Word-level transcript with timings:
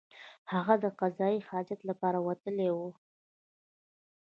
هغه 0.53 0.75
د 0.83 0.85
قضای 0.99 1.35
حاجت 1.49 1.79
لپاره 1.89 2.17
وتلی 2.27 2.69
وو. 2.75 2.89